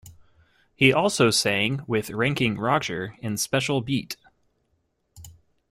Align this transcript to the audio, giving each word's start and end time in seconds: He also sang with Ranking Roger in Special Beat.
He 0.75 0.91
also 0.91 1.29
sang 1.29 1.83
with 1.85 2.09
Ranking 2.09 2.57
Roger 2.57 3.15
in 3.19 3.37
Special 3.37 3.81
Beat. 3.81 4.17